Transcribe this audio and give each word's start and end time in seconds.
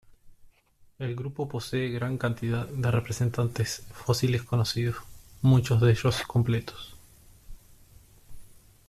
El 0.97 1.15
grupo 1.15 1.47
posee 1.47 1.89
gran 1.91 2.17
cantidad 2.17 2.65
de 2.67 2.89
representantes 2.89 3.85
fósiles 3.93 4.41
conocidos, 4.41 4.95
muchos 5.43 5.79
de 5.79 5.91
ellos 5.91 6.23
completos. 6.25 6.95